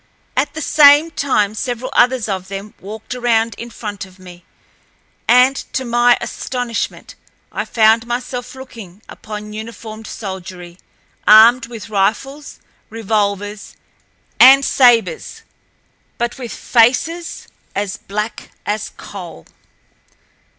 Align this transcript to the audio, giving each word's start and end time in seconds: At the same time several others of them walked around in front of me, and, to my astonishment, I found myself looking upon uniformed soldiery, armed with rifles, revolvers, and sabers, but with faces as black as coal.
At 0.35 0.55
the 0.55 0.63
same 0.63 1.11
time 1.11 1.53
several 1.53 1.91
others 1.93 2.27
of 2.27 2.47
them 2.47 2.73
walked 2.79 3.13
around 3.13 3.53
in 3.59 3.69
front 3.69 4.03
of 4.03 4.17
me, 4.17 4.43
and, 5.27 5.55
to 5.73 5.85
my 5.85 6.17
astonishment, 6.19 7.13
I 7.51 7.65
found 7.65 8.07
myself 8.07 8.55
looking 8.55 9.03
upon 9.07 9.53
uniformed 9.53 10.07
soldiery, 10.07 10.79
armed 11.27 11.67
with 11.67 11.89
rifles, 11.91 12.59
revolvers, 12.89 13.75
and 14.39 14.65
sabers, 14.65 15.43
but 16.17 16.35
with 16.39 16.51
faces 16.51 17.47
as 17.75 17.97
black 17.97 18.49
as 18.65 18.89
coal. 18.97 19.45